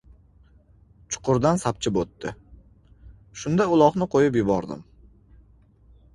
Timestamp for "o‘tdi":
2.05-2.33